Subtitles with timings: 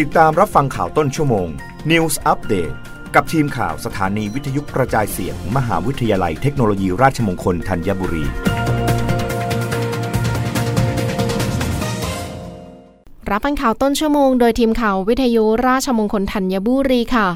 [0.00, 1.48] ติดตามรับฟังข่าวต้นชั่วโมง
[1.90, 2.74] News Update
[3.14, 8.24] กับทีมข่าวสถานีวิทยุกระจายเสียงมมหาวิทยาลัยเทคโนโลยีราชมงคลธัญบุรี
[13.30, 17.28] รับฟังข่าวต้นชั่วโมงโดยทีมข่าววิทยุราชมงคลธัญบุรีค่ะ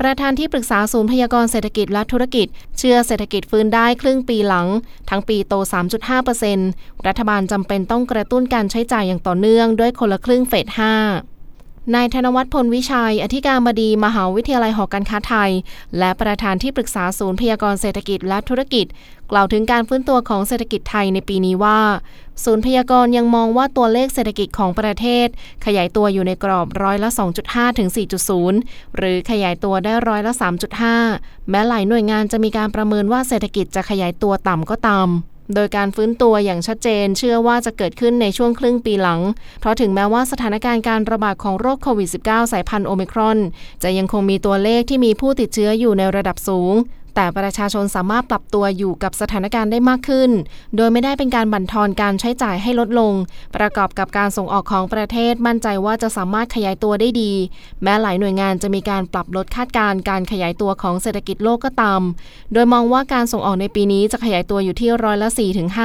[0.00, 2.46] ประธานที่ปรึกษาศูนย์พยากรณ์เศรษฐกิจและธุรกิจ
[2.78, 4.66] เชื่อเศรษฐกิจฟื้นได้ครึ่งปีหลัง
[5.10, 5.54] ทั้งปีโต
[6.30, 11.37] 3.5%รัฐบาลจำเป็นต้องกระตุ้นการใช้จ่ายอย่างต่อเนื่องด้วยคนละครึ่งเฟส5
[11.94, 15.50] นายธนวัฒน์พลวิชัย อธิการบดี มหาวิทยาลัยหอการค้าไทย
[15.98, 18.86] และประธานที่ปรึกษาศูนย์พยากรณ์เศรษฐกิจและธุรกิจ
[19.30, 21.80] กล่าวถึงการฟื้นตัวของเศรษฐกิจไทยในปีนี้ว่า
[22.44, 25.26] ศูนย์พยากรณ์ยังมองว่าตัวเลขเศรษฐกิจของประเทศ
[25.66, 27.10] ขยายตัวอยู่ในกรอบร้อยละ
[27.44, 27.88] 2.5 ถึง
[28.42, 30.32] 4.0 หรือขยายตัวได้ร้อยละ
[30.92, 35.08] 3.5 แม้หลายหน่วยงานจะมีการประเมินว่าเศรษฐกิจจะขยายตัวต่ำก็ตาม
[35.54, 39.20] โดยการฟื้นตัวอย่างชัดเจน เชื่อว่าจะเกิดขึ้นในช่วงครึ่งปีหลัง
[39.60, 43.38] เพราะถึงแม้ว่าสถานการณ์การระบาดของโรคโควิด -19 สายพันธุ์โอมิครอน
[43.82, 46.74] จะยังคงมีตัวเลขที่มีผู้ติดเชื้ออยู่ในระดับสูง
[47.20, 50.30] แต่ประชาชนสามารถปรับตัวอยู่กับสถานการณ์ได้มากขึ้น
[50.76, 53.12] โดยไม่ได้เป็นการบั่นทอนการใช้จ่ายให้ลดลง
[53.56, 57.32] ประกอบกับการส่งออกของประเทศมั่นใจว่าจะสามารถขยายตัวได้ดี
[57.82, 62.00] แม้หลายหน่วยงานจะมีการปรับลดคาดการณ์การขยายตัวของเศรษฐกิจโลกก็ตาม
[62.52, 65.28] โดยมองว่าการส่งออกในปีนี้จะขยายตัวอยู่ที่ร้อยละ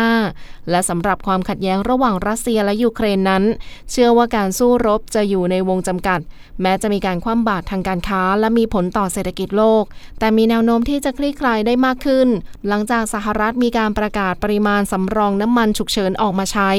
[0.07, 3.43] 4-5และสำหรับความขัดแย้งระหว่างรัสเซียและยูเครนนั้น
[3.91, 6.19] เชื่อว่าการสู้รบจะอยู่ในวงจำกัด
[6.61, 9.83] แม้จะมีการคว่ำบาตรทางการค้า และมีผลต่อเศรษฐกิจโลก
[10.19, 12.27] แต่มีแนวโน้มที่จะคลี่คลายได้มากขึ้น
[12.67, 16.69] หลังจากสหรัฐมีการประกาศปริมาณสำรองน้ำมันฉุกเฉินออกมาใช้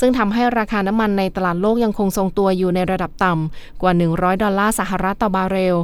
[0.00, 5.76] ซึ่งทำให้ราคาน้ำมันในตลาดโลกยังคงทรงตัวอยู่ในระดับต่ำกว่า 100 ดอลลาร์สหรัฐต่อบาร์เรล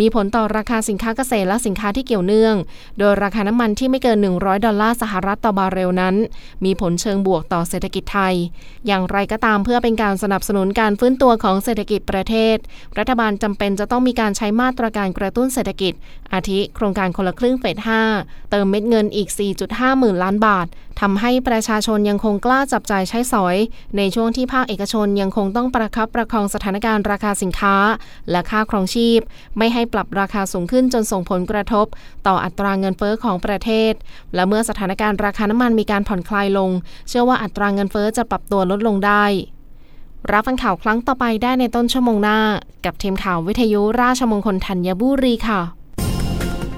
[0.00, 2.56] มีผลต่อราคาสินค้าเกษตรและสินค้าที่เกี่ยวเนื่อง
[2.98, 6.14] โดยราคาน้ำมันที่ไม่เกิน 100 ดอลลาร์สหรัฐต่อบาร์เรลนั้น
[6.64, 8.34] มีผลเชิงบวกต่อเศรษฐกิจไทย
[8.86, 12.56] อย่างไรก็ตามเพื่อเป็นการสนับสนุนการฟื้นตัวของเศรษฐกิจประเทศ
[12.98, 15.92] รัฐบาลจำเป็นจะต้องมีการใช้มาตรการกระตุ้นเศรษฐกิจ
[16.32, 17.84] อาทิโครงการคนละครึ่งเฟส
[18.16, 19.28] 5 เติมเม็ดเงินอีก
[19.64, 20.66] 4.5 หมื่นล้านบาท
[21.00, 23.56] ทำให้ประชาชนยังคงกล้าจับจ่ายใช้สอย
[23.96, 27.76] ในช่วงที่ภาคเอกชนยังคงต้องประคับประคองสถานการณ์ราคาสินค้า
[28.30, 29.20] และค่าครองชีพ
[29.58, 31.86] ไม่ให้ปรับราคาสูงขึ้นจนส่งผลกระทบ
[32.26, 33.92] ต่ออัตราเงินเฟอ้อของประเทศ
[34.34, 36.70] และเมื่อสถานการณ์ราคาน้ำมันมีการผ่อนคลายลง
[37.08, 39.24] เชื่อว่าอัตราเงินเฟอ้อจะปรับตัวลดลงได้
[40.32, 42.38] รับฟังข่าวครั้งต่อไปได้ในต้นชั่วโมงหน้า
[42.84, 45.83] กับทีมข่าววิทยุราชมงคลธัญบุรีค่ะ